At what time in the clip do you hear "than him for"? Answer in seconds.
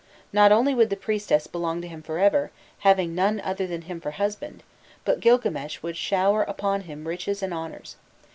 3.67-4.09